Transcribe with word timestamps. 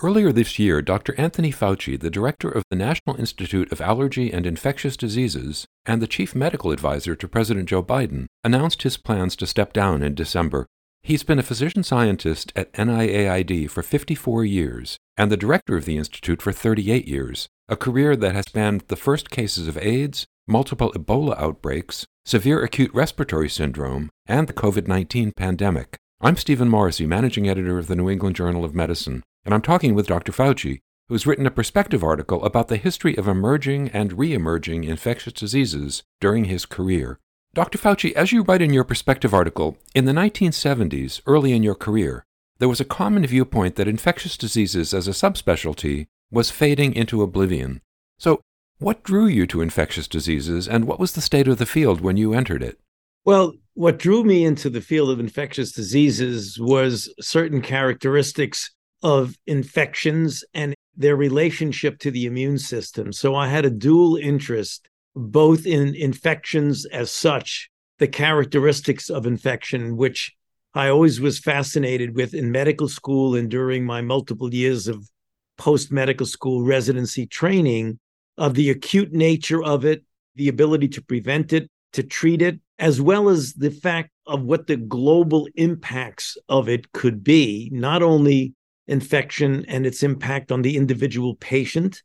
Earlier 0.00 0.30
this 0.30 0.60
year, 0.60 0.80
Dr. 0.80 1.12
Anthony 1.18 1.50
Fauci, 1.50 1.98
the 1.98 2.08
director 2.08 2.48
of 2.48 2.62
the 2.70 2.76
National 2.76 3.16
Institute 3.16 3.72
of 3.72 3.80
Allergy 3.80 4.32
and 4.32 4.46
Infectious 4.46 4.96
Diseases 4.96 5.66
and 5.84 6.00
the 6.00 6.06
chief 6.06 6.36
medical 6.36 6.70
advisor 6.70 7.16
to 7.16 7.26
President 7.26 7.68
Joe 7.68 7.82
Biden, 7.82 8.26
announced 8.44 8.84
his 8.84 8.96
plans 8.96 9.34
to 9.34 9.46
step 9.46 9.72
down 9.72 10.04
in 10.04 10.14
December. 10.14 10.66
He's 11.02 11.24
been 11.24 11.40
a 11.40 11.42
physician 11.42 11.82
scientist 11.82 12.52
at 12.54 12.72
NIAID 12.74 13.68
for 13.70 13.82
54 13.82 14.44
years 14.44 14.98
and 15.16 15.32
the 15.32 15.36
director 15.36 15.76
of 15.76 15.84
the 15.84 15.98
institute 15.98 16.40
for 16.42 16.52
38 16.52 17.08
years, 17.08 17.48
a 17.68 17.74
career 17.74 18.14
that 18.14 18.36
has 18.36 18.44
spanned 18.46 18.84
the 18.86 18.94
first 18.94 19.30
cases 19.30 19.66
of 19.66 19.76
AIDS, 19.78 20.26
multiple 20.46 20.92
Ebola 20.92 21.36
outbreaks, 21.40 22.06
severe 22.24 22.62
acute 22.62 22.94
respiratory 22.94 23.48
syndrome, 23.48 24.10
and 24.26 24.46
the 24.46 24.52
COVID 24.52 24.86
19 24.86 25.32
pandemic. 25.36 25.98
I'm 26.20 26.36
Stephen 26.36 26.68
Morrissey, 26.68 27.06
managing 27.06 27.48
editor 27.48 27.78
of 27.78 27.86
the 27.86 27.94
New 27.96 28.10
England 28.10 28.36
Journal 28.36 28.64
of 28.64 28.74
Medicine 28.74 29.22
and 29.48 29.54
I'm 29.54 29.62
talking 29.62 29.94
with 29.94 30.06
Dr. 30.06 30.30
Fauci, 30.30 30.80
who's 31.08 31.26
written 31.26 31.46
a 31.46 31.50
perspective 31.50 32.04
article 32.04 32.44
about 32.44 32.68
the 32.68 32.76
history 32.76 33.16
of 33.16 33.26
emerging 33.26 33.88
and 33.94 34.18
re 34.18 34.34
emerging 34.34 34.84
infectious 34.84 35.32
diseases 35.32 36.02
during 36.20 36.44
his 36.44 36.66
career. 36.66 37.18
Dr. 37.54 37.78
Fauci, 37.78 38.12
as 38.12 38.30
you 38.30 38.42
write 38.42 38.60
in 38.60 38.74
your 38.74 38.84
perspective 38.84 39.32
article, 39.32 39.78
in 39.94 40.04
the 40.04 40.12
1970s, 40.12 41.22
early 41.24 41.52
in 41.52 41.62
your 41.62 41.74
career, 41.74 42.26
there 42.58 42.68
was 42.68 42.78
a 42.78 42.84
common 42.84 43.26
viewpoint 43.26 43.76
that 43.76 43.88
infectious 43.88 44.36
diseases 44.36 44.92
as 44.92 45.08
a 45.08 45.12
subspecialty 45.12 46.08
was 46.30 46.50
fading 46.50 46.92
into 46.92 47.22
oblivion. 47.22 47.80
So, 48.18 48.42
what 48.80 49.02
drew 49.02 49.26
you 49.26 49.46
to 49.46 49.62
infectious 49.62 50.06
diseases, 50.06 50.68
and 50.68 50.84
what 50.86 51.00
was 51.00 51.12
the 51.12 51.22
state 51.22 51.48
of 51.48 51.56
the 51.56 51.64
field 51.64 52.02
when 52.02 52.18
you 52.18 52.34
entered 52.34 52.62
it? 52.62 52.78
Well, 53.24 53.54
what 53.74 53.98
drew 53.98 54.24
me 54.24 54.44
into 54.44 54.70
the 54.70 54.80
field 54.80 55.10
of 55.10 55.20
infectious 55.20 55.72
diseases 55.72 56.58
was 56.58 57.12
certain 57.20 57.62
characteristics 57.62 58.70
of 59.02 59.36
infections 59.46 60.44
and 60.54 60.74
their 60.96 61.14
relationship 61.14 61.98
to 62.00 62.10
the 62.10 62.26
immune 62.26 62.58
system. 62.58 63.12
So 63.12 63.34
I 63.34 63.48
had 63.48 63.64
a 63.64 63.70
dual 63.70 64.16
interest 64.16 64.88
both 65.14 65.66
in 65.66 65.94
infections 65.94 66.86
as 66.86 67.10
such, 67.10 67.70
the 67.98 68.08
characteristics 68.08 69.10
of 69.10 69.26
infection, 69.26 69.96
which 69.96 70.32
I 70.74 70.88
always 70.88 71.20
was 71.20 71.38
fascinated 71.38 72.14
with 72.14 72.34
in 72.34 72.52
medical 72.52 72.88
school 72.88 73.34
and 73.34 73.50
during 73.50 73.84
my 73.84 74.00
multiple 74.00 74.52
years 74.52 74.86
of 74.86 75.08
post 75.56 75.90
medical 75.90 76.26
school 76.26 76.62
residency 76.62 77.26
training, 77.26 77.98
of 78.36 78.54
the 78.54 78.70
acute 78.70 79.12
nature 79.12 79.62
of 79.62 79.84
it, 79.84 80.04
the 80.36 80.48
ability 80.48 80.88
to 80.88 81.02
prevent 81.02 81.52
it, 81.52 81.68
to 81.92 82.02
treat 82.02 82.42
it, 82.42 82.60
as 82.78 83.00
well 83.00 83.28
as 83.28 83.54
the 83.54 83.70
fact 83.70 84.10
of 84.26 84.42
what 84.42 84.66
the 84.66 84.76
global 84.76 85.48
impacts 85.54 86.36
of 86.48 86.68
it 86.68 86.92
could 86.92 87.24
be, 87.24 87.70
not 87.72 88.02
only 88.02 88.54
infection 88.86 89.64
and 89.66 89.86
its 89.86 90.02
impact 90.02 90.52
on 90.52 90.62
the 90.62 90.76
individual 90.76 91.34
patient, 91.36 92.02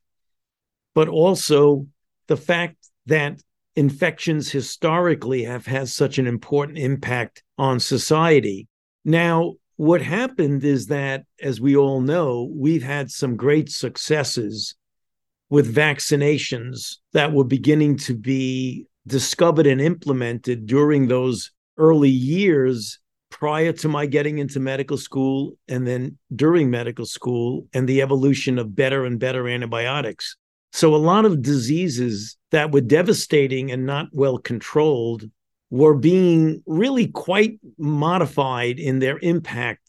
but 0.96 1.08
also 1.08 1.88
the 2.28 2.38
fact 2.38 2.78
that 3.06 3.42
infections 3.76 4.52
historically 4.52 5.44
have 5.44 5.66
had 5.66 5.90
such 5.90 6.18
an 6.18 6.28
important 6.28 6.78
impact 6.78 7.44
on 7.58 7.80
society. 7.80 8.68
Now, 9.04 9.56
what 9.76 10.02
happened 10.02 10.64
is 10.64 10.88
that, 10.88 11.26
as 11.42 11.60
we 11.60 11.76
all 11.76 12.00
know, 12.00 12.50
we've 12.54 12.84
had 12.84 13.10
some 13.10 13.36
great 13.36 13.70
successes 13.70 14.76
with 15.50 15.74
vaccinations 15.74 16.98
that 17.14 17.34
were 17.34 17.44
beginning 17.44 17.98
to 17.98 18.16
be 18.16 18.88
discovered 19.08 19.68
and 19.68 19.82
implemented 19.82 20.66
during 20.66 21.08
those 21.08 21.52
early 21.78 22.10
years 22.10 23.00
prior 23.30 23.74
to 23.74 23.88
my 23.88 24.06
getting 24.06 24.38
into 24.38 24.60
medical 24.60 24.98
school 24.98 25.58
and 25.68 25.88
then 25.88 26.18
during 26.36 26.70
medical 26.70 27.06
school 27.06 27.68
and 27.74 27.90
the 27.90 28.02
evolution 28.02 28.60
of 28.60 28.76
better 28.76 29.06
and 29.06 29.20
better 29.20 29.48
antibiotics. 29.48 30.38
So, 30.72 30.96
a 30.96 30.98
lot 30.98 31.26
of 31.26 31.42
diseases 31.42 32.38
that 32.52 32.72
were 32.72 32.82
devastating 32.82 33.72
and 33.72 33.86
not 33.86 34.08
well 34.12 34.38
controlled 34.38 35.24
were 35.70 35.96
being 35.96 36.62
really 36.66 37.08
quite 37.08 37.60
modified 37.78 38.80
in 38.80 39.00
their 39.00 39.20
impact 39.22 39.82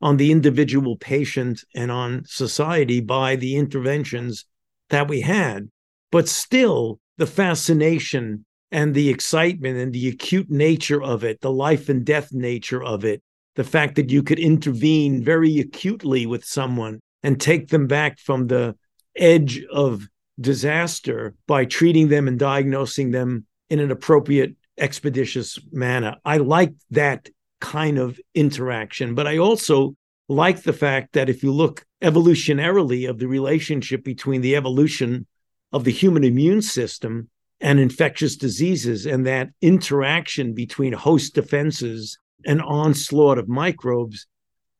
on 0.00 0.16
the 0.16 0.32
individual 0.32 0.96
patient 0.96 1.62
and 1.74 1.90
on 1.90 2.22
society 2.26 3.00
by 3.00 3.36
the 3.36 3.56
interventions 3.56 4.46
that 4.90 5.08
we 5.08 5.20
had. 5.20 5.68
But 6.10 6.28
still, 6.28 7.00
the 7.18 7.26
fascination 7.26 8.44
and 8.72 8.94
the 8.94 9.08
excitement 9.08 9.78
and 9.78 9.92
the 9.92 10.08
acute 10.08 10.50
nature 10.50 11.02
of 11.02 11.24
it, 11.24 11.40
the 11.40 11.50
life 11.50 11.88
and 11.88 12.04
death 12.04 12.32
nature 12.32 12.82
of 12.82 13.04
it, 13.04 13.22
the 13.54 13.64
fact 13.64 13.94
that 13.96 14.10
you 14.10 14.22
could 14.22 14.38
intervene 14.38 15.22
very 15.22 15.58
acutely 15.58 16.26
with 16.26 16.44
someone 16.44 17.00
and 17.22 17.40
take 17.40 17.68
them 17.68 17.86
back 17.86 18.18
from 18.18 18.46
the 18.46 18.76
edge 19.16 19.64
of 19.72 20.06
disaster 20.40 21.34
by 21.46 21.64
treating 21.64 22.08
them 22.08 22.28
and 22.28 22.38
diagnosing 22.38 23.10
them 23.10 23.46
in 23.70 23.80
an 23.80 23.90
appropriate, 23.90 24.54
expeditious 24.78 25.58
manner. 25.72 26.16
I 26.24 26.36
like 26.38 26.74
that 26.90 27.30
kind 27.60 27.98
of 27.98 28.20
interaction, 28.34 29.14
but 29.14 29.26
I 29.26 29.38
also 29.38 29.96
like 30.28 30.62
the 30.62 30.72
fact 30.72 31.14
that 31.14 31.28
if 31.28 31.42
you 31.42 31.52
look 31.52 31.84
evolutionarily 32.02 33.08
of 33.08 33.18
the 33.18 33.28
relationship 33.28 34.04
between 34.04 34.42
the 34.42 34.56
evolution 34.56 35.26
of 35.72 35.84
the 35.84 35.92
human 35.92 36.24
immune 36.24 36.62
system 36.62 37.30
and 37.60 37.80
infectious 37.80 38.36
diseases 38.36 39.06
and 39.06 39.26
that 39.26 39.48
interaction 39.62 40.54
between 40.54 40.92
host 40.92 41.34
defenses 41.34 42.18
and 42.44 42.60
onslaught 42.62 43.38
of 43.38 43.48
microbes 43.48 44.26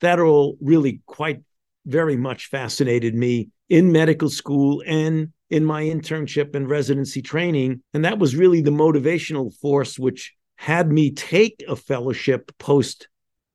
that 0.01 0.21
all 0.21 0.57
really 0.61 1.01
quite 1.07 1.43
very 1.87 2.17
much 2.17 2.47
fascinated 2.47 3.15
me 3.15 3.49
in 3.69 3.93
medical 3.93 4.29
school 4.29 4.83
and 4.87 5.33
in 5.51 5.65
my 5.65 5.83
internship 5.83 6.55
and 6.55 6.69
residency 6.69 7.23
training. 7.23 7.83
And 7.95 8.05
that 8.05 8.19
was 8.19 8.37
really 8.37 8.61
the 8.61 8.71
motivational 8.71 9.55
force 9.61 9.99
which 9.99 10.35
had 10.57 10.91
me 10.91 11.13
take 11.13 11.65
a 11.69 11.77
fellowship 11.77 12.51
post 12.59 13.09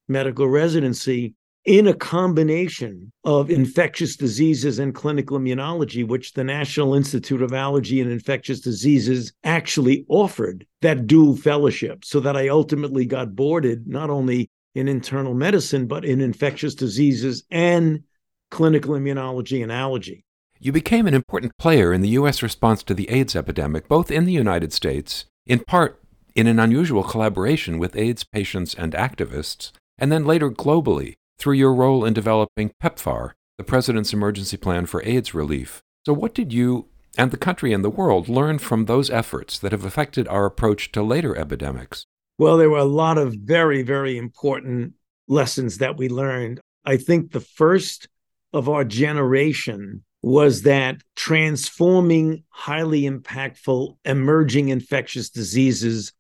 medical 0.08 0.48
residency 0.48 1.36
in 1.66 1.88
a 1.88 1.94
combination 1.94 3.12
of 3.24 3.52
infectious 3.52 4.16
diseases 4.16 4.80
and 4.80 4.96
clinical 4.96 5.38
immunology, 5.38 6.08
which 6.08 6.34
the 6.34 6.44
National 6.44 6.96
Institute 6.96 7.42
of 7.42 7.54
Allergy 7.54 8.02
and 8.02 8.12
Infectious 8.12 8.60
Diseases 8.60 9.34
actually 9.44 10.06
offered 10.10 10.66
that 10.82 11.06
dual 11.06 11.36
fellowship, 11.36 12.04
so 12.04 12.20
that 12.20 12.36
I 12.36 12.48
ultimately 12.48 13.06
got 13.06 13.36
boarded 13.36 13.88
not 13.88 14.10
only 14.10 14.50
in 14.74 14.88
internal 14.88 15.34
medicine, 15.34 15.86
but 15.86 16.04
in 16.04 16.22
infectious 16.22 16.74
diseases 16.74 17.44
and 17.52 18.04
clinical 18.50 18.96
immunology 18.96 19.62
and 19.62 19.72
allergy. 19.72 20.24
You 20.60 20.72
became 20.72 21.08
an 21.08 21.14
important 21.14 21.58
player 21.58 21.94
in 21.94 22.02
the 22.02 22.10
U.S. 22.10 22.42
response 22.42 22.84
to 22.84 22.94
the 22.94 23.10
AIDS 23.10 23.36
epidemic, 23.36 23.88
both 23.88 24.12
in 24.12 24.26
the 24.26 24.32
United 24.32 24.74
States, 24.74 25.26
in 25.46 25.60
part 25.60 26.02
in 26.36 26.48
an 26.48 26.60
unusual 26.60 27.04
collaboration 27.04 27.78
with 27.78 27.96
AIDS 27.96 28.24
patients 28.24 28.74
and 28.74 28.94
activists, 28.94 29.72
and 29.98 30.12
then 30.12 30.26
later 30.26 30.50
globally 30.50 31.16
through 31.42 31.56
your 31.56 31.74
role 31.74 32.06
in 32.06 32.14
developing 32.14 32.72
PEPFAR, 32.82 33.32
the 33.58 33.64
President's 33.64 34.14
Emergency 34.14 34.58
Plan 34.58 34.86
for 34.86 35.04
AIDS 35.04 35.34
Relief. 35.34 35.82
So, 36.06 36.14
what 36.14 36.36
did 36.36 36.54
you 36.54 36.88
and 37.18 37.32
the 37.32 37.38
country 37.38 37.74
and 37.74 37.84
the 37.84 37.90
world 37.90 38.30
learn 38.30 38.60
from 38.60 38.86
those 38.86 39.10
efforts 39.10 39.58
that 39.60 39.72
have 39.72 39.84
affected 39.84 40.28
our 40.28 40.46
approach 40.46 40.92
to 40.92 41.02
later 41.02 41.36
epidemics? 41.36 42.06
Well, 42.38 42.58
there 42.58 42.70
were 42.70 42.78
a 42.78 42.86
lot 42.86 43.18
of 43.18 43.34
very, 43.34 43.82
very 43.82 44.18
important 44.18 44.94
lessons 45.28 45.80
that 45.80 45.98
we 45.98 46.10
learned. 46.10 46.62
I 46.86 46.98
think 46.98 47.32
the 47.32 47.40
first 47.40 48.08
of 48.54 48.70
our 48.70 48.84
generation 48.84 50.04
was 50.22 50.62
that 50.62 51.02
transforming, 51.16 52.44
highly 52.50 53.04
impactful, 53.04 53.98
emerging 54.06 54.70
infectious 54.70 55.32
diseases 55.32 56.14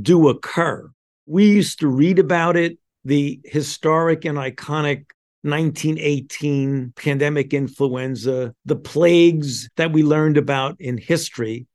do 0.00 0.28
occur. 0.28 0.90
We 1.26 1.46
used 1.46 1.78
to 1.80 1.88
read 1.88 2.18
about 2.18 2.56
it 2.56 2.78
the 3.04 3.40
historic 3.44 4.24
and 4.24 4.38
iconic 4.38 5.06
1918 5.42 6.94
pandemic 6.96 7.52
influenza, 7.52 8.54
the 8.64 8.76
plagues 8.76 9.68
that 9.76 9.92
we 9.92 10.02
learned 10.02 10.38
about 10.38 10.80
in 10.80 10.96
history. 10.96 11.66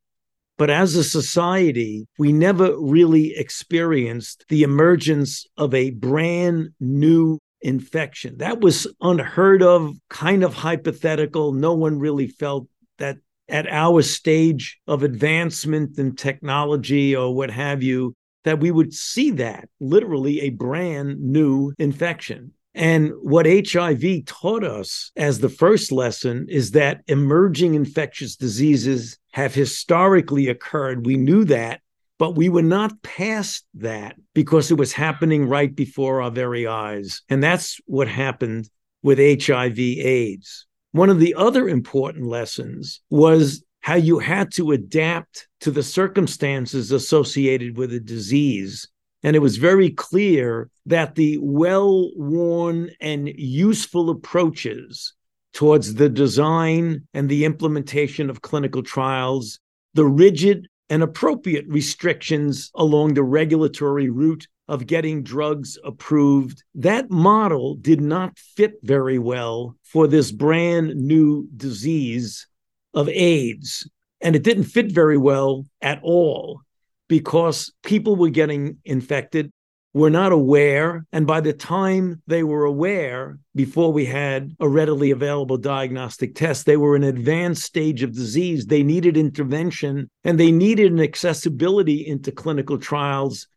But 0.57 0.69
as 0.69 0.95
a 0.95 1.03
society, 1.03 2.07
we 2.17 2.33
never 2.33 2.77
really 2.77 3.35
experienced 3.37 4.43
the 4.49 4.63
emergence 4.63 5.45
of 5.55 5.73
a 5.73 5.91
brand 5.91 6.69
new 6.79 7.39
infection. 7.61 8.37
That 8.39 8.59
was 8.59 8.87
unheard 9.01 9.61
of, 9.61 9.95
kind 10.09 10.43
of 10.43 10.53
hypothetical. 10.55 11.53
No 11.53 11.73
one 11.73 11.99
really 11.99 12.27
felt 12.27 12.67
that 12.97 13.17
at 13.47 13.67
our 13.67 14.01
stage 14.01 14.79
of 14.87 15.03
advancement 15.03 15.97
in 15.97 16.15
technology 16.15 17.15
or 17.15 17.33
what 17.33 17.51
have 17.51 17.81
you, 17.83 18.15
that 18.43 18.59
we 18.59 18.71
would 18.71 18.93
see 18.93 19.31
that 19.31 19.69
literally 19.79 20.41
a 20.41 20.49
brand 20.49 21.19
new 21.19 21.73
infection. 21.77 22.53
And 22.75 23.11
what 23.21 23.45
HIV 23.45 24.25
taught 24.25 24.63
us 24.63 25.11
as 25.15 25.39
the 25.39 25.49
first 25.49 25.91
lesson 25.91 26.45
is 26.49 26.71
that 26.71 27.01
emerging 27.07 27.75
infectious 27.75 28.35
diseases 28.35 29.17
have 29.31 29.53
historically 29.53 30.47
occurred. 30.47 31.05
We 31.05 31.17
knew 31.17 31.43
that, 31.45 31.81
but 32.17 32.35
we 32.35 32.47
were 32.47 32.61
not 32.61 33.01
past 33.01 33.65
that 33.75 34.15
because 34.33 34.71
it 34.71 34.77
was 34.77 34.93
happening 34.93 35.47
right 35.47 35.75
before 35.75 36.21
our 36.21 36.31
very 36.31 36.67
eyes. 36.67 37.21
And 37.27 37.43
that's 37.43 37.79
what 37.85 38.07
happened 38.07 38.69
with 39.01 39.17
HIV 39.17 39.79
AIDS. 39.79 40.67
One 40.91 41.09
of 41.09 41.19
the 41.19 41.35
other 41.35 41.67
important 41.67 42.25
lessons 42.25 43.01
was 43.09 43.63
how 43.81 43.95
you 43.95 44.19
had 44.19 44.51
to 44.53 44.71
adapt 44.71 45.47
to 45.61 45.71
the 45.71 45.83
circumstances 45.83 46.91
associated 46.91 47.77
with 47.77 47.93
a 47.93 47.99
disease. 47.99 48.87
And 49.23 49.35
it 49.35 49.39
was 49.39 49.57
very 49.57 49.89
clear 49.89 50.69
that 50.85 51.15
the 51.15 51.37
well 51.41 52.09
worn 52.15 52.91
and 53.01 53.27
useful 53.27 54.09
approaches 54.09 55.13
towards 55.53 55.95
the 55.95 56.09
design 56.09 57.07
and 57.13 57.27
the 57.27 57.45
implementation 57.45 58.29
of 58.29 58.41
clinical 58.41 58.83
trials, 58.83 59.59
the 59.93 60.05
rigid 60.05 60.67
and 60.89 61.03
appropriate 61.03 61.65
restrictions 61.67 62.71
along 62.75 63.13
the 63.13 63.23
regulatory 63.23 64.09
route 64.09 64.47
of 64.67 64.87
getting 64.87 65.23
drugs 65.23 65.77
approved. 65.83 66.63
That 66.75 67.09
model 67.09 67.75
did 67.75 68.01
not 68.01 68.37
fit 68.37 68.73
very 68.83 69.19
well 69.19 69.75
for 69.83 70.07
this 70.07 70.31
brand 70.31 70.95
new 70.95 71.47
disease 71.57 72.47
of 72.93 73.09
AIDS. 73.09 73.89
And 74.21 74.35
it 74.35 74.43
didn't 74.43 74.65
fit 74.65 74.91
very 74.91 75.17
well 75.17 75.65
at 75.81 75.99
all 76.03 76.61
because 77.07 77.71
people 77.83 78.15
were 78.15 78.29
getting 78.29 78.77
infected, 78.85 79.51
were 79.93 80.09
not 80.09 80.31
aware. 80.31 81.05
And 81.11 81.25
by 81.25 81.41
the 81.41 81.53
time 81.53 82.21
they 82.27 82.43
were 82.43 82.65
aware, 82.65 83.39
before 83.55 83.91
we 83.91 84.05
had 84.05 84.55
a 84.59 84.67
readily 84.67 85.11
available 85.11 85.57
diagnostic 85.57 86.35
test, 86.35 86.65
they 86.65 86.77
were 86.77 86.95
in 86.95 87.03
an 87.03 87.09
advanced 87.09 87.63
stage 87.63 88.03
of 88.03 88.13
disease. 88.13 88.65
They 88.65 88.83
needed 88.83 89.17
intervention 89.17 90.09
and 90.23 90.39
they 90.39 90.51
needed 90.51 90.91
an 90.91 90.99
accessibility 90.99 92.05
into 92.05 92.31
clinical 92.31 92.77
trials 92.77 93.47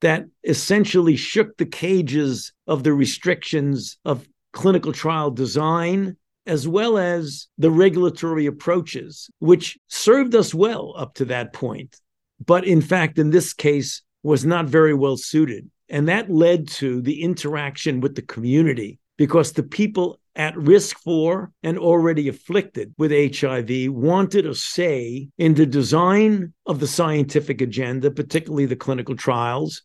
that 0.00 0.26
essentially 0.44 1.16
shook 1.16 1.56
the 1.56 1.66
cages 1.66 2.52
of 2.66 2.82
the 2.82 2.92
restrictions 2.92 3.98
of 4.04 4.26
clinical 4.52 4.92
trial 4.92 5.30
design 5.30 6.16
as 6.46 6.66
well 6.68 6.98
as 6.98 7.48
the 7.58 7.70
regulatory 7.70 8.46
approaches, 8.46 9.28
which 9.38 9.78
served 9.88 10.34
us 10.34 10.54
well 10.54 10.94
up 10.96 11.14
to 11.14 11.24
that 11.26 11.52
point. 11.52 12.00
But 12.44 12.64
in 12.64 12.80
fact, 12.80 13.18
in 13.18 13.30
this 13.30 13.52
case, 13.52 14.02
was 14.22 14.44
not 14.44 14.66
very 14.66 14.94
well 14.94 15.16
suited. 15.16 15.70
And 15.88 16.08
that 16.08 16.30
led 16.30 16.68
to 16.68 17.00
the 17.00 17.22
interaction 17.22 18.00
with 18.00 18.16
the 18.16 18.22
community 18.22 18.98
because 19.16 19.52
the 19.52 19.62
people 19.62 20.18
at 20.34 20.56
risk 20.56 20.98
for 20.98 21.50
and 21.62 21.78
already 21.78 22.28
afflicted 22.28 22.94
with 22.98 23.10
HIV 23.10 23.90
wanted 23.90 24.46
a 24.46 24.54
say 24.54 25.28
in 25.38 25.54
the 25.54 25.64
design 25.64 26.52
of 26.66 26.78
the 26.78 26.86
scientific 26.86 27.60
agenda, 27.62 28.10
particularly 28.10 28.66
the 28.66 28.76
clinical 28.76 29.16
trials, 29.16 29.82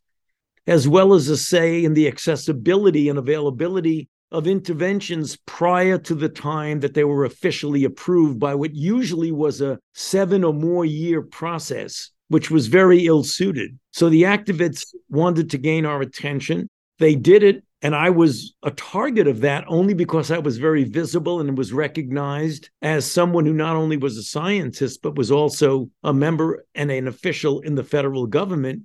as 0.67 0.87
well 0.87 1.13
as 1.13 1.29
a 1.29 1.37
say 1.37 1.83
in 1.83 1.93
the 1.93 2.07
accessibility 2.07 3.07
and 3.07 3.17
availability 3.17 4.09
of 4.31 4.48
interventions 4.48 5.38
prior 5.45 5.98
to 5.98 6.16
the 6.16 6.30
time 6.30 6.80
that 6.80 6.94
they 6.94 7.04
were 7.04 7.25
officially 7.25 7.83
approved 7.83 8.39
by 8.39 8.56
what 8.56 8.74
usually 8.74 9.31
was 9.31 9.62
a 9.62 9.80
seven 9.94 10.44
or 10.44 10.54
more 10.54 10.86
year 10.86 11.22
process, 11.22 12.12
which 12.30 12.50
was 12.50 12.68
very 12.68 13.06
ill 13.06 13.24
suited. 13.24 13.78
So 13.92 14.10
the 14.10 14.24
activists 14.24 14.95
wanted 15.10 15.50
to 15.51 15.57
gain 15.57 15.86
our 15.86 16.01
attention. 16.01 16.69
They 17.00 17.16
did 17.16 17.44
it. 17.44 17.63
And 17.83 17.95
I 17.95 18.12
was 18.12 18.54
a 18.62 18.69
target 18.72 19.28
of 19.28 19.42
that 19.42 19.63
only 19.68 19.95
because 19.95 20.30
I 20.30 20.38
was 20.38 20.60
very 20.60 20.83
visible 20.83 21.39
and 21.39 21.57
was 21.57 21.74
recognized 21.74 22.69
as 22.83 23.12
someone 23.12 23.44
who 23.44 23.54
not 23.54 23.75
only 23.75 23.98
was 23.98 24.18
a 24.18 24.24
scientist, 24.24 25.01
but 25.01 25.16
was 25.16 25.31
also 25.31 25.89
a 26.04 26.13
member 26.13 26.63
and 26.75 26.92
an 26.92 27.07
official 27.07 27.60
in 27.62 27.74
the 27.74 27.83
federal 27.83 28.28
government 28.28 28.83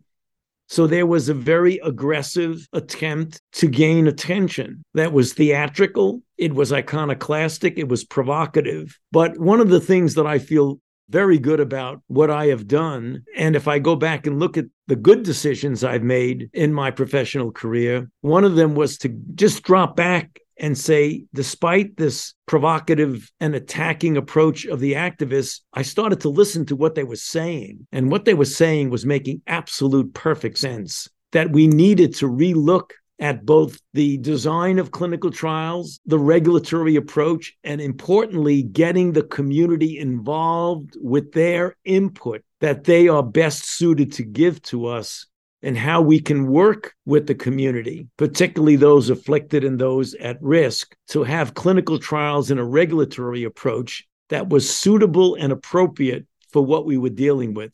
so 0.69 0.87
there 0.87 1.07
was 1.07 1.29
a 1.29 1.35
very 1.35 1.79
aggressive 1.79 2.67
attempt 2.73 3.41
to 3.53 3.69
gain 3.69 4.07
attention. 4.07 4.85
That 4.95 5.13
was 5.13 5.33
theatrical, 5.33 6.23
it 6.37 6.55
was 6.55 6.73
iconoclastic, 6.73 7.79
it 7.79 7.89
was 7.89 8.05
provocative. 8.05 8.99
But 9.13 9.39
one 9.39 9.61
of 9.61 9.69
the 9.69 9.81
things 9.81 10.15
that 10.15 10.27
I 10.27 10.39
feel 10.39 10.81
very 11.09 11.39
good 11.39 11.61
about 11.61 12.03
what 12.09 12.31
I 12.31 12.47
have 12.47 12.67
done, 12.67 13.23
and 13.37 13.55
if 13.55 13.69
I 13.69 13.79
go 13.79 13.95
back 13.95 14.27
and 14.27 14.41
look 14.41 14.57
at 14.57 14.67
the 14.89 14.97
good 14.97 15.23
decisions 15.23 15.85
I've 15.85 16.03
made 16.03 16.51
in 16.53 16.73
my 16.73 16.91
professional 16.91 17.53
career, 17.53 18.11
one 18.23 18.45
of 18.45 18.57
them 18.57 18.75
was 18.75 18.99
to 18.99 19.09
just 19.35 19.63
drop 19.63 19.95
back 19.95 20.41
and 20.59 20.77
say, 20.77 21.25
despite 21.35 21.97
this 21.97 22.35
provocative 22.47 23.31
and 23.41 23.55
attacking 23.55 24.17
approach 24.17 24.65
of 24.65 24.81
the 24.81 24.95
activists, 24.95 25.61
I 25.73 25.83
started 25.83 26.21
to 26.23 26.29
listen 26.29 26.67
to 26.67 26.77
what 26.77 26.95
they 26.95 27.05
were 27.05 27.17
saying. 27.17 27.87
And 27.93 28.11
what 28.11 28.25
they 28.25 28.35
were 28.35 28.45
saying 28.45 28.91
was 28.91 29.05
making 29.05 29.43
absolute 29.47 30.15
perfect 30.15 30.59
sense 30.59 31.09
that 31.33 31.51
we 31.51 31.67
needed 31.67 32.15
to 32.17 32.27
relook 32.27 32.91
at 33.19 33.47
both 33.47 33.81
the 33.95 34.19
design 34.19 34.79
of 34.79 34.91
clinical 34.91 35.31
trials, 35.31 36.01
the 36.07 36.19
regulatory 36.19 36.97
approach, 36.97 37.55
and 37.65 37.81
importantly, 37.81 38.63
getting 38.63 39.13
the 39.13 39.23
community 39.23 39.99
involved 39.99 40.95
with 41.01 41.33
their 41.33 41.77
input 41.85 42.43
that 42.61 42.85
they 42.85 43.09
are 43.09 43.23
best 43.23 43.65
suited 43.65 44.13
to 44.13 44.23
give 44.23 44.61
to 44.63 44.87
us 44.87 45.27
and 45.67 45.77
how 45.77 46.01
we 46.01 46.21
can 46.21 46.47
work 46.47 46.95
with 47.07 47.27
the 47.27 47.35
community, 47.35 48.07
particularly 48.17 48.77
those 48.77 49.11
afflicted 49.11 49.65
and 49.65 49.81
those 49.81 50.15
at 50.15 50.41
risk, 50.41 50.95
to 51.09 51.25
have 51.25 51.55
clinical 51.55 51.99
trials 51.99 52.53
and 52.53 52.61
a 52.61 52.65
regulatory 52.65 53.43
approach 53.43 54.07
that 54.29 54.49
was 54.49 54.73
suitable 54.73 55.35
and 55.35 55.53
appropriate 55.53 56.25
for 56.53 56.65
what 56.65 56.87
we 56.87 56.97
were 56.97 57.11
dealing 57.11 57.53
with. 57.53 57.73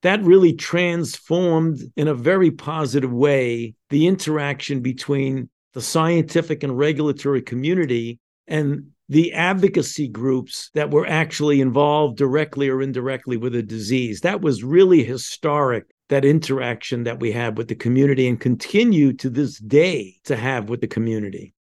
That 0.00 0.24
really 0.24 0.54
transformed 0.54 1.78
in 1.94 2.08
a 2.08 2.14
very 2.14 2.50
positive 2.50 3.12
way 3.12 3.74
the 3.90 4.06
interaction 4.06 4.80
between 4.80 5.50
the 5.74 5.82
scientific 5.82 6.62
and 6.62 6.78
regulatory 6.78 7.42
community 7.42 8.18
and 8.48 8.92
the 9.10 9.34
advocacy 9.34 10.08
groups 10.08 10.70
that 10.72 10.90
were 10.90 11.06
actually 11.06 11.60
involved 11.60 12.16
directly 12.16 12.70
or 12.70 12.80
indirectly 12.80 13.36
with 13.36 13.52
the 13.52 13.62
disease. 13.62 14.22
That 14.22 14.40
was 14.40 14.64
really 14.64 15.04
historic 15.04 15.84
that 16.08 16.24
interaction 16.24 17.04
that 17.04 17.20
we 17.20 17.32
have 17.32 17.56
with 17.56 17.68
the 17.68 17.74
community 17.74 18.28
and 18.28 18.40
continue 18.40 19.12
to 19.14 19.28
this 19.28 19.58
day 19.58 20.16
to 20.24 20.36
have 20.36 20.68
with 20.68 20.80
the 20.80 20.86
community. 20.86 21.54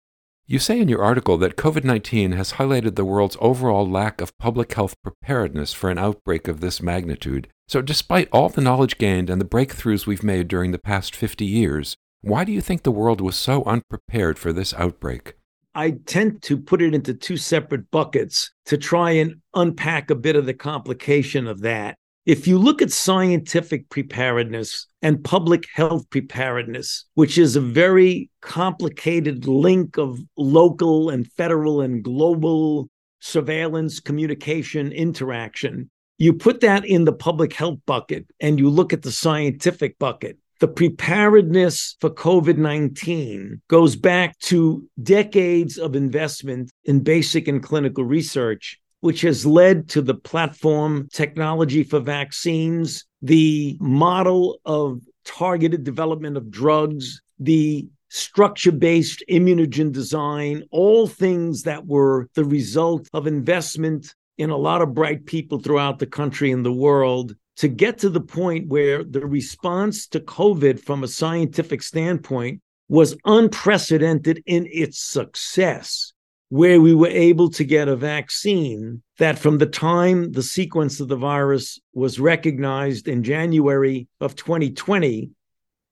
You 0.47 0.59
say 0.59 0.79
in 0.79 0.89
your 0.89 1.03
article 1.03 1.39
that 1.39 1.57
COVID 1.57 1.85
19 1.85 2.33
has 2.33 2.55
highlighted 2.55 2.97
the 2.97 3.05
world's 3.05 3.39
overall 3.41 3.89
lack 3.89 4.21
of 4.21 4.37
public 4.37 4.75
health 4.75 4.95
preparedness 5.03 5.73
for 5.73 5.89
an 5.89 5.97
outbreak 5.97 6.49
of 6.49 6.61
this 6.61 6.83
magnitude. 6.83 7.49
So, 7.67 7.81
despite 7.81 8.29
all 8.31 8.51
the 8.51 8.61
knowledge 8.61 8.99
gained 8.99 9.31
and 9.31 9.41
the 9.41 9.47
breakthroughs 9.47 10.07
we've 10.07 10.23
made 10.23 10.49
during 10.49 10.73
the 10.73 10.79
past 10.79 11.17
50 11.17 11.47
years, 11.47 11.97
why 12.21 12.45
do 12.45 12.53
you 12.53 12.61
think 12.61 12.83
the 12.83 12.91
world 12.91 13.23
was 13.23 13.37
so 13.37 13.65
unprepared 13.65 14.39
for 14.39 14.53
this 14.53 14.75
outbreak? 14.75 15.35
I 15.75 15.93
tend 16.07 16.43
to 16.43 16.59
put 16.59 16.83
it 16.83 16.95
into 16.95 17.15
two 17.15 17.39
separate 17.39 17.91
buckets 17.91 18.53
to 18.67 18.77
try 18.77 19.13
and 19.13 19.37
unpack 19.55 20.11
a 20.11 20.15
bit 20.15 20.37
of 20.37 20.47
the 20.47 20.55
complication 20.55 21.47
of 21.47 21.63
that. 21.63 21.97
If 22.27 22.47
you 22.49 22.59
look 22.59 22.81
at 22.81 22.91
scientific 22.91 23.91
preparedness 23.91 24.87
and 25.03 25.23
public 25.23 25.67
health 25.75 26.09
preparedness, 26.09 27.05
which 27.13 27.37
is 27.37 27.55
a 27.55 27.61
very 27.61 28.31
complicated 28.41 29.47
link 29.47 29.99
of 29.99 30.19
local 30.39 31.11
and 31.11 31.31
federal 31.33 31.83
and 31.83 32.03
global 32.03 32.89
surveillance, 33.21 34.01
communication, 34.01 34.91
interaction, 34.91 35.91
you 36.17 36.33
put 36.33 36.63
that 36.63 36.87
in 36.87 37.05
the 37.05 37.13
public 37.13 37.53
health 37.53 37.81
bucket 37.85 38.27
and 38.41 38.59
you 38.59 38.71
look 38.71 38.95
at 38.95 39.03
the 39.03 39.13
scientific 39.13 39.99
bucket. 39.99 40.39
The 40.61 40.69
preparedness 40.69 41.97
for 42.01 42.09
COVID 42.09 42.57
19 42.57 43.61
goes 43.69 43.97
back 43.97 44.39
to 44.39 44.89
decades 45.03 45.77
of 45.77 45.95
investment 45.95 46.71
in 46.85 47.01
basic 47.01 47.49
and 47.49 47.63
clinical 47.63 48.05
research 48.05 48.81
which 49.05 49.21
has 49.21 49.45
led 49.45 49.87
to 49.87 50.01
the 50.01 50.15
platform 50.15 51.07
technology 51.13 51.83
for 51.83 52.01
vaccines, 52.01 53.05
the 53.21 53.77
model 53.79 54.59
of 54.65 54.99
targeted 55.27 55.85
development 55.85 56.39
of 56.39 56.51
drugs, 56.51 57.21
the 57.39 57.87
structure 58.09 58.73
based 58.73 59.23
immunogen 59.29 59.93
design, 59.93 60.63
all 60.71 61.07
things 61.07 61.65
that 61.65 61.87
were 61.87 62.31
the 62.35 62.47
result 62.47 63.07
of 63.13 63.27
investment 63.27 64.15
in 64.39 64.49
a 64.49 64.57
lot 64.57 64.81
of 64.81 64.95
bright 64.95 65.27
people 65.27 65.59
throughout 65.59 65.99
the 65.99 66.07
country 66.07 66.51
and 66.51 66.65
the 66.65 66.73
world 66.73 67.37
to 67.57 67.69
get 67.69 67.99
to 67.99 68.09
the 68.09 68.23
point 68.23 68.69
where 68.69 69.05
the 69.05 69.27
response 69.27 70.07
to 70.07 70.19
COVID 70.19 70.81
from 70.81 71.05
a 71.05 71.09
scientific 71.09 71.83
standpoint 71.83 72.63
was 72.89 73.19
unprecedented 73.27 74.43
in 74.47 74.67
its 74.73 74.99
success 74.99 76.14
where 76.49 76.81
we 76.81 76.95
were 76.95 77.09
able 77.09 77.51
to 77.51 77.65
get 77.65 77.89
a 77.89 77.97
vaccine 77.97 79.03
that 79.19 79.39
from 79.39 79.59
the 79.59 79.67
time 79.67 80.33
the 80.33 80.43
sequence 80.43 81.01
of 81.01 81.09
the 81.09 81.17
virus 81.17 81.81
was 81.95 82.21
recognized 82.21 83.09
in 83.09 83.23
January 83.23 84.09
of 84.21 84.37
2020 84.37 85.31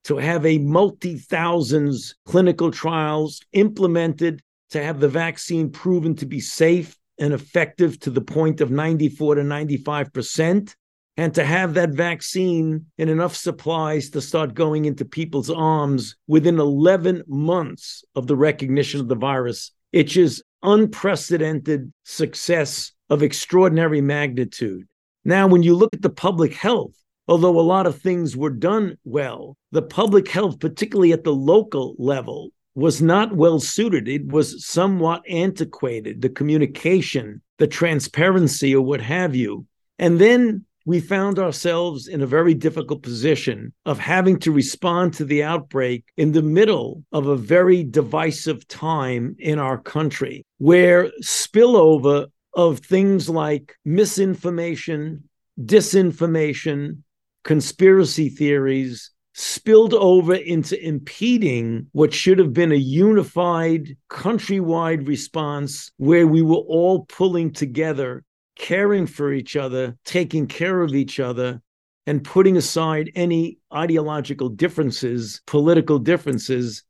to 0.03 0.17
have 0.17 0.45
a 0.45 0.57
multi 0.59 1.17
thousands 1.17 2.15
clinical 2.25 2.71
trials 2.71 3.41
implemented 3.53 4.41
to 4.69 4.83
have 4.83 4.99
the 4.99 5.09
vaccine 5.09 5.69
proven 5.69 6.15
to 6.15 6.25
be 6.25 6.39
safe 6.39 6.97
and 7.19 7.33
effective 7.33 7.99
to 7.99 8.09
the 8.09 8.21
point 8.21 8.59
of 8.59 8.71
94 8.71 9.35
to 9.35 9.41
95% 9.41 10.75
and 11.15 11.35
to 11.35 11.45
have 11.45 11.75
that 11.75 11.91
vaccine 11.91 12.87
in 12.97 13.07
enough 13.07 13.35
supplies 13.35 14.09
to 14.09 14.19
start 14.19 14.55
going 14.55 14.85
into 14.85 15.05
people's 15.05 15.49
arms 15.49 16.15
within 16.27 16.59
11 16.59 17.23
months 17.27 18.03
of 18.15 18.25
the 18.27 18.35
recognition 18.35 18.99
of 18.99 19.07
the 19.07 19.15
virus 19.15 19.71
it's 19.93 20.11
just 20.11 20.43
unprecedented 20.63 21.93
success 22.03 22.91
of 23.09 23.21
extraordinary 23.21 24.01
magnitude. 24.01 24.87
Now, 25.23 25.47
when 25.47 25.63
you 25.63 25.75
look 25.75 25.93
at 25.93 26.01
the 26.01 26.09
public 26.09 26.53
health, 26.53 26.95
although 27.27 27.59
a 27.59 27.61
lot 27.61 27.85
of 27.85 28.01
things 28.01 28.35
were 28.35 28.49
done 28.49 28.97
well, 29.05 29.55
the 29.71 29.81
public 29.81 30.27
health, 30.27 30.59
particularly 30.59 31.13
at 31.13 31.23
the 31.23 31.33
local 31.33 31.95
level, 31.97 32.49
was 32.75 33.01
not 33.01 33.35
well 33.35 33.59
suited. 33.59 34.07
It 34.07 34.27
was 34.27 34.65
somewhat 34.65 35.21
antiquated, 35.29 36.21
the 36.21 36.29
communication, 36.29 37.41
the 37.59 37.67
transparency, 37.67 38.75
or 38.75 38.81
what 38.81 39.01
have 39.01 39.35
you. 39.35 39.67
And 39.99 40.19
then 40.19 40.65
we 40.85 40.99
found 40.99 41.39
ourselves 41.39 42.07
in 42.07 42.21
a 42.21 42.27
very 42.27 42.53
difficult 42.53 43.01
position 43.01 43.73
of 43.85 43.99
having 43.99 44.37
to 44.39 44.51
respond 44.51 45.13
to 45.13 45.25
the 45.25 45.43
outbreak 45.43 46.03
in 46.17 46.31
the 46.31 46.41
middle 46.41 47.03
of 47.11 47.27
a 47.27 47.37
very 47.37 47.83
divisive 47.83 48.67
time 48.67 49.35
in 49.39 49.59
our 49.59 49.77
country, 49.77 50.45
where 50.57 51.09
spillover 51.21 52.27
of 52.53 52.79
things 52.79 53.29
like 53.29 53.75
misinformation, 53.85 55.27
disinformation, 55.59 56.97
conspiracy 57.43 58.29
theories, 58.29 59.11
spilled 59.33 59.93
over 59.93 60.35
into 60.35 60.79
impeding 60.85 61.87
what 61.91 62.13
should 62.13 62.37
have 62.37 62.53
been 62.53 62.71
a 62.71 62.75
unified 62.75 63.97
countrywide 64.09 65.07
response 65.07 65.91
where 65.97 66.27
we 66.27 66.41
were 66.41 66.55
all 66.55 67.05
pulling 67.05 67.51
together, 67.51 68.23
caring 68.55 69.07
for 69.07 69.31
each 69.33 69.55
other, 69.55 69.97
taking 70.05 70.47
care 70.47 70.81
of 70.81 70.93
each 70.93 71.19
other, 71.19 71.61
and 72.05 72.23
putting 72.23 72.57
aside 72.57 73.11
any 73.15 73.57
ideological 73.73 74.49
differences, 74.49 75.41
political 75.47 75.99
differences, 75.99 76.83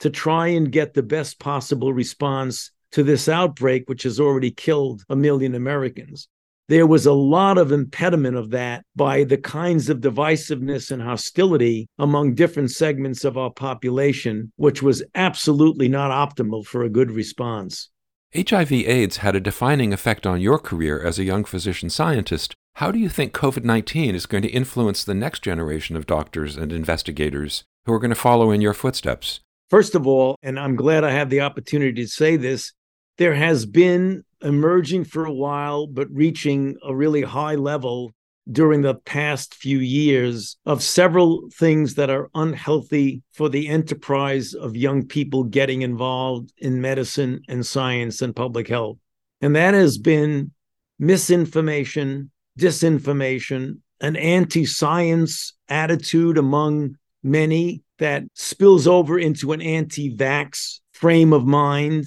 to 0.00 0.10
try 0.10 0.48
and 0.48 0.72
get 0.72 0.94
the 0.94 1.02
best 1.02 1.38
possible 1.38 1.92
response 1.92 2.70
to 2.92 3.02
this 3.02 3.28
outbreak, 3.28 3.88
which 3.88 4.02
has 4.02 4.20
already 4.20 4.50
killed 4.50 5.02
a 5.08 5.16
million 5.16 5.54
Americans 5.54 6.28
there 6.68 6.86
was 6.86 7.06
a 7.06 7.12
lot 7.12 7.58
of 7.58 7.70
impediment 7.70 8.36
of 8.36 8.50
that 8.50 8.84
by 8.96 9.22
the 9.22 9.36
kinds 9.36 9.88
of 9.88 10.00
divisiveness 10.00 10.90
and 10.90 11.00
hostility 11.00 11.88
among 11.98 12.34
different 12.34 12.72
segments 12.72 13.24
of 13.24 13.38
our 13.38 13.50
population, 13.50 14.52
which 14.56 14.82
was 14.82 15.04
absolutely 15.14 15.88
not 15.88 16.10
optimal 16.10 16.66
for 16.66 16.82
a 16.82 16.88
good 16.88 17.10
response. 17.10 17.90
HIV 18.36 18.72
AIDS 18.72 19.18
had 19.18 19.34
a 19.34 19.40
defining 19.40 19.92
effect 19.92 20.26
on 20.26 20.40
your 20.40 20.58
career 20.58 21.00
as 21.00 21.18
a 21.18 21.24
young 21.24 21.44
physician 21.44 21.88
scientist. 21.88 22.54
How 22.74 22.90
do 22.90 22.98
you 22.98 23.08
think 23.08 23.32
COVID 23.32 23.64
19 23.64 24.14
is 24.14 24.26
going 24.26 24.42
to 24.42 24.50
influence 24.50 25.02
the 25.04 25.14
next 25.14 25.42
generation 25.42 25.96
of 25.96 26.06
doctors 26.06 26.56
and 26.56 26.72
investigators 26.72 27.64
who 27.86 27.92
are 27.92 27.98
going 27.98 28.10
to 28.10 28.14
follow 28.14 28.50
in 28.50 28.60
your 28.60 28.74
footsteps? 28.74 29.40
First 29.70 29.94
of 29.94 30.06
all, 30.06 30.36
and 30.42 30.60
I'm 30.60 30.76
glad 30.76 31.02
I 31.02 31.12
have 31.12 31.30
the 31.30 31.40
opportunity 31.40 32.02
to 32.02 32.08
say 32.08 32.36
this, 32.36 32.72
there 33.16 33.34
has 33.34 33.64
been 33.64 34.24
emerging 34.42 35.04
for 35.04 35.24
a 35.24 35.32
while, 35.32 35.86
but 35.86 36.08
reaching 36.10 36.76
a 36.84 36.94
really 36.94 37.22
high 37.22 37.54
level 37.54 38.12
during 38.50 38.82
the 38.82 38.94
past 38.94 39.54
few 39.54 39.78
years 39.78 40.56
of 40.66 40.82
several 40.82 41.48
things 41.52 41.94
that 41.94 42.10
are 42.10 42.30
unhealthy 42.34 43.22
for 43.32 43.48
the 43.48 43.68
enterprise 43.68 44.54
of 44.54 44.76
young 44.76 45.04
people 45.04 45.44
getting 45.44 45.82
involved 45.82 46.52
in 46.58 46.80
medicine 46.80 47.40
and 47.48 47.66
science 47.66 48.22
and 48.22 48.36
public 48.36 48.68
health. 48.68 48.98
And 49.40 49.56
that 49.56 49.74
has 49.74 49.98
been 49.98 50.52
misinformation, 50.98 52.30
disinformation, 52.58 53.80
an 54.00 54.16
anti 54.16 54.64
science 54.64 55.54
attitude 55.68 56.38
among 56.38 56.96
many 57.22 57.82
that 57.98 58.24
spills 58.34 58.86
over 58.86 59.18
into 59.18 59.52
an 59.52 59.60
anti 59.60 60.14
vax 60.14 60.80
frame 60.92 61.32
of 61.32 61.46
mind 61.46 62.06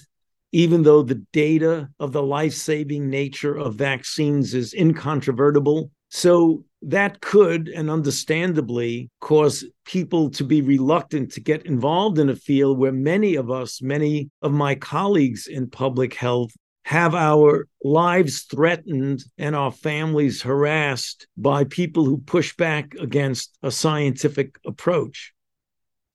even 0.51 0.83
though 0.83 1.03
the 1.03 1.25
data 1.31 1.89
of 1.99 2.11
the 2.11 2.23
life 2.23 2.53
saving 2.53 3.09
nature 3.09 3.55
of 3.55 3.75
vaccines 3.75 4.53
is 4.53 4.73
incontrovertible. 4.73 5.91
So 6.09 6.65
that 6.81 7.21
could 7.21 7.67
and 7.67 7.89
understandably 7.89 9.09
cause 9.19 9.63
people 9.85 10.29
to 10.31 10.43
be 10.43 10.61
reluctant 10.61 11.31
to 11.33 11.41
get 11.41 11.65
involved 11.65 12.19
in 12.19 12.29
a 12.29 12.35
field 12.35 12.77
where 12.77 12.91
many 12.91 13.35
of 13.35 13.51
us, 13.51 13.81
many 13.81 14.29
of 14.41 14.51
my 14.51 14.75
colleagues 14.75 15.47
in 15.47 15.69
public 15.69 16.13
health, 16.13 16.51
have 16.83 17.13
our 17.13 17.67
lives 17.83 18.43
threatened 18.43 19.23
and 19.37 19.55
our 19.55 19.71
families 19.71 20.41
harassed 20.41 21.27
by 21.37 21.63
people 21.65 22.05
who 22.05 22.17
push 22.17 22.55
back 22.55 22.95
against 22.95 23.55
a 23.61 23.69
scientific 23.69 24.57
approach. 24.65 25.33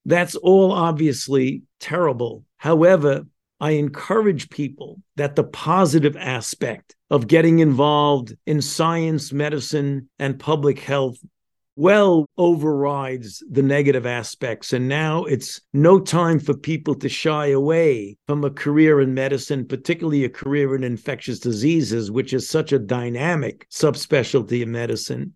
That's 0.04 0.34
all 0.34 0.72
obviously 0.72 1.62
terrible. 1.78 2.44
However, 2.56 3.26
I 3.60 3.72
encourage 3.72 4.50
people 4.50 5.00
that 5.16 5.36
the 5.36 5.44
positive 5.44 6.16
aspect 6.16 6.96
of 7.14 7.28
getting 7.28 7.61
involved 7.61 8.35
in 8.44 8.61
science, 8.61 9.33
medicine, 9.33 10.09
and 10.18 10.37
public 10.37 10.80
health 10.80 11.16
well 11.76 12.28
overrides 12.37 13.40
the 13.49 13.62
negative 13.62 14.04
aspects. 14.04 14.73
And 14.73 14.88
now 14.88 15.23
it's 15.23 15.61
no 15.73 16.00
time 16.00 16.40
for 16.40 16.54
people 16.54 16.97
to 16.97 17.09
shy 17.09 17.50
away 17.50 18.16
from 18.26 18.42
a 18.42 18.50
career 18.50 19.00
in 19.00 19.14
medicine, 19.14 19.64
particularly 19.64 20.25
a 20.25 20.28
career 20.28 20.75
in 20.75 20.83
infectious 20.83 21.38
diseases, 21.38 22.11
which 22.11 22.33
is 22.33 22.49
such 22.49 22.73
a 22.73 22.80
dynamic 22.80 23.71
subspecialty 23.71 24.64
of 24.64 24.68
medicine. 24.68 25.35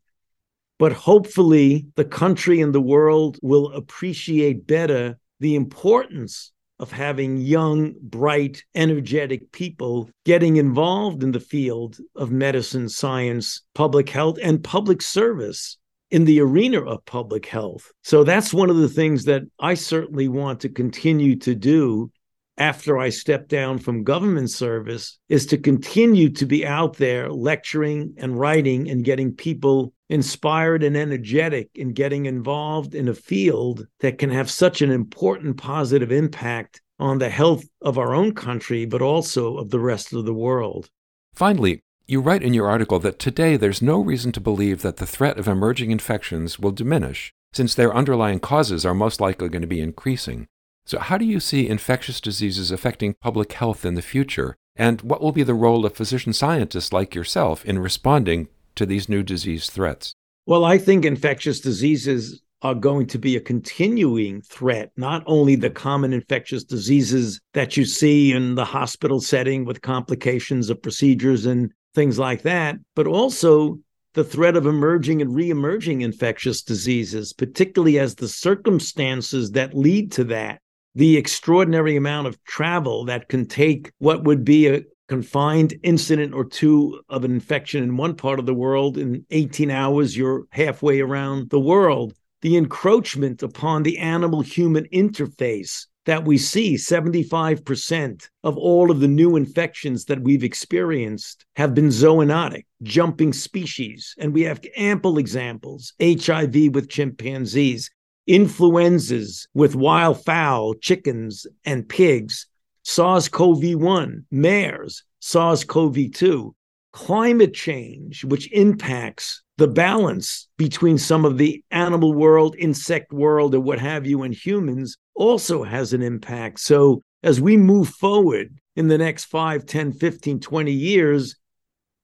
But 0.80 0.92
hopefully, 0.92 1.86
the 1.94 2.04
country 2.04 2.60
and 2.60 2.74
the 2.74 2.80
world 2.80 3.38
will 3.40 3.72
appreciate 3.72 4.66
better 4.66 5.16
the 5.38 5.54
importance 5.54 6.50
of 6.78 6.92
having 6.92 7.38
young, 7.38 7.94
bright, 8.00 8.64
energetic 8.74 9.50
people 9.52 10.08
getting 10.24 10.56
involved 10.56 11.22
in 11.22 11.32
the 11.32 11.40
field 11.40 11.98
of 12.14 12.30
medicine, 12.30 12.88
science, 12.88 13.62
public 13.74 14.08
health, 14.08 14.38
and 14.42 14.62
public 14.62 15.02
service 15.02 15.76
in 16.10 16.24
the 16.24 16.40
arena 16.40 16.80
of 16.80 17.04
public 17.04 17.46
health. 17.46 17.92
So 18.02 18.24
that's 18.24 18.54
one 18.54 18.70
of 18.70 18.76
the 18.76 18.88
things 18.88 19.24
that 19.24 19.42
I 19.58 19.74
certainly 19.74 20.28
want 20.28 20.60
to 20.60 20.68
continue 20.68 21.36
to 21.36 21.54
do 21.54 22.10
after 22.56 22.98
I 22.98 23.10
step 23.10 23.48
down 23.48 23.78
from 23.78 24.02
government 24.02 24.50
service 24.50 25.18
is 25.28 25.46
to 25.46 25.58
continue 25.58 26.28
to 26.30 26.46
be 26.46 26.66
out 26.66 26.96
there 26.96 27.30
lecturing 27.30 28.14
and 28.16 28.38
writing 28.38 28.90
and 28.90 29.04
getting 29.04 29.32
people 29.32 29.92
inspired 30.08 30.82
and 30.82 30.96
energetic 30.96 31.70
in 31.74 31.92
getting 31.92 32.26
involved 32.26 32.94
in 32.94 33.08
a 33.08 33.14
field 33.14 33.86
that 34.00 34.18
can 34.18 34.30
have 34.30 34.50
such 34.50 34.82
an 34.82 34.90
important 34.90 35.56
positive 35.56 36.10
impact 36.10 36.80
on 36.98 37.18
the 37.18 37.30
health 37.30 37.64
of 37.80 37.98
our 37.98 38.14
own 38.14 38.34
country, 38.34 38.84
but 38.84 39.02
also 39.02 39.56
of 39.56 39.70
the 39.70 39.80
rest 39.80 40.12
of 40.12 40.24
the 40.24 40.34
world. 40.34 40.90
Finally, 41.34 41.80
you 42.06 42.20
write 42.20 42.42
in 42.42 42.54
your 42.54 42.68
article 42.68 42.98
that 42.98 43.18
today 43.18 43.56
there's 43.56 43.82
no 43.82 44.00
reason 44.00 44.32
to 44.32 44.40
believe 44.40 44.82
that 44.82 44.96
the 44.96 45.06
threat 45.06 45.38
of 45.38 45.46
emerging 45.46 45.90
infections 45.90 46.58
will 46.58 46.72
diminish, 46.72 47.32
since 47.52 47.74
their 47.74 47.94
underlying 47.94 48.40
causes 48.40 48.86
are 48.86 48.94
most 48.94 49.20
likely 49.20 49.48
going 49.48 49.62
to 49.62 49.68
be 49.68 49.80
increasing. 49.80 50.48
So, 50.86 50.98
how 50.98 51.18
do 51.18 51.26
you 51.26 51.38
see 51.38 51.68
infectious 51.68 52.18
diseases 52.18 52.70
affecting 52.70 53.14
public 53.20 53.52
health 53.52 53.84
in 53.84 53.94
the 53.94 54.02
future? 54.02 54.56
And 54.74 55.02
what 55.02 55.20
will 55.20 55.32
be 55.32 55.42
the 55.42 55.54
role 55.54 55.84
of 55.84 55.94
physician 55.94 56.32
scientists 56.32 56.92
like 56.92 57.14
yourself 57.14 57.64
in 57.66 57.78
responding 57.78 58.48
to 58.78 58.86
these 58.86 59.08
new 59.08 59.22
disease 59.22 59.68
threats? 59.68 60.14
Well, 60.46 60.64
I 60.64 60.78
think 60.78 61.04
infectious 61.04 61.60
diseases 61.60 62.40
are 62.62 62.74
going 62.74 63.06
to 63.08 63.18
be 63.18 63.36
a 63.36 63.40
continuing 63.40 64.40
threat, 64.40 64.90
not 64.96 65.22
only 65.26 65.54
the 65.54 65.70
common 65.70 66.12
infectious 66.12 66.64
diseases 66.64 67.40
that 67.54 67.76
you 67.76 67.84
see 67.84 68.32
in 68.32 68.54
the 68.54 68.64
hospital 68.64 69.20
setting 69.20 69.64
with 69.64 69.82
complications 69.82 70.70
of 70.70 70.82
procedures 70.82 71.46
and 71.46 71.70
things 71.94 72.18
like 72.18 72.42
that, 72.42 72.76
but 72.96 73.06
also 73.06 73.78
the 74.14 74.24
threat 74.24 74.56
of 74.56 74.66
emerging 74.66 75.22
and 75.22 75.34
re-emerging 75.34 76.00
infectious 76.00 76.62
diseases, 76.62 77.32
particularly 77.32 77.98
as 77.98 78.14
the 78.14 78.26
circumstances 78.26 79.52
that 79.52 79.74
lead 79.74 80.10
to 80.10 80.24
that, 80.24 80.60
the 80.94 81.16
extraordinary 81.16 81.94
amount 81.94 82.26
of 82.26 82.42
travel 82.44 83.04
that 83.04 83.28
can 83.28 83.46
take 83.46 83.92
what 83.98 84.24
would 84.24 84.44
be 84.44 84.66
a 84.66 84.82
confined 85.08 85.74
incident 85.82 86.34
or 86.34 86.44
two 86.44 87.00
of 87.08 87.24
an 87.24 87.30
infection 87.30 87.82
in 87.82 87.96
one 87.96 88.14
part 88.14 88.38
of 88.38 88.46
the 88.46 88.54
world 88.54 88.98
in 88.98 89.24
18 89.30 89.70
hours 89.70 90.16
you're 90.16 90.44
halfway 90.50 91.00
around 91.00 91.50
the 91.50 91.60
world 91.60 92.14
the 92.42 92.56
encroachment 92.56 93.42
upon 93.42 93.82
the 93.82 93.98
animal 93.98 94.40
human 94.40 94.84
interface 94.92 95.86
that 96.08 96.24
we 96.24 96.38
see 96.38 96.74
75% 96.76 98.28
of 98.42 98.56
all 98.56 98.90
of 98.90 99.00
the 99.00 99.08
new 99.08 99.36
infections 99.36 100.06
that 100.06 100.22
we've 100.22 100.42
experienced 100.42 101.44
have 101.56 101.74
been 101.74 101.88
zoonotic, 101.88 102.64
jumping 102.82 103.34
species. 103.34 104.14
And 104.18 104.32
we 104.32 104.40
have 104.44 104.58
ample 104.74 105.18
examples 105.18 105.92
HIV 106.00 106.72
with 106.72 106.88
chimpanzees, 106.88 107.90
influenzas 108.26 109.48
with 109.52 109.74
wild 109.74 110.24
fowl, 110.24 110.72
chickens, 110.80 111.46
and 111.66 111.86
pigs, 111.86 112.46
SARS 112.90 113.28
CoV 113.28 113.74
1, 113.74 114.24
MERS, 114.30 115.02
SARS 115.20 115.62
CoV 115.62 116.10
2, 116.10 116.54
climate 116.90 117.52
change, 117.52 118.24
which 118.24 118.50
impacts 118.50 119.42
the 119.58 119.68
balance 119.68 120.48
between 120.56 120.96
some 120.96 121.26
of 121.26 121.36
the 121.36 121.62
animal 121.70 122.14
world, 122.14 122.56
insect 122.58 123.12
world, 123.12 123.54
or 123.54 123.60
what 123.60 123.78
have 123.78 124.06
you, 124.06 124.22
and 124.22 124.32
humans 124.32 124.96
also 125.14 125.64
has 125.64 125.92
an 125.92 126.00
impact. 126.00 126.60
So 126.60 127.02
as 127.22 127.42
we 127.42 127.58
move 127.58 127.90
forward 127.90 128.56
in 128.74 128.88
the 128.88 128.96
next 128.96 129.26
5, 129.26 129.66
10, 129.66 129.92
15, 129.92 130.40
20 130.40 130.72
years, 130.72 131.36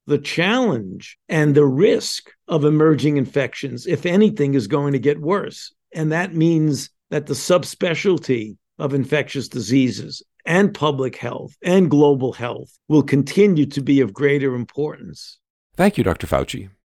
the 0.06 0.18
challenge 0.18 1.16
and 1.30 1.54
the 1.54 1.64
risk 1.64 2.30
of 2.46 2.66
emerging 2.66 3.16
infections, 3.16 3.86
if 3.86 4.04
anything, 4.04 4.52
is 4.52 4.66
going 4.66 4.92
to 4.92 4.98
get 4.98 5.18
worse. 5.18 5.72
And 5.94 6.12
that 6.12 6.34
means 6.34 6.90
that 7.08 7.24
the 7.24 7.32
subspecialty 7.32 8.58
of 8.78 8.92
infectious 8.92 9.48
diseases 9.48 10.22
and 10.46 10.74
public 10.74 11.16
health 11.16 11.56
and 11.62 11.90
global 11.90 12.32
health 12.32 12.78
will 12.88 13.02
continue 13.02 13.66
to 13.66 13.80
be 13.80 14.00
of 14.00 14.12
greater 14.12 14.54
importance. 14.54 15.38
Thank 15.76 15.98
you, 15.98 16.04
Dr. 16.04 16.26
Fauci. 16.26 16.70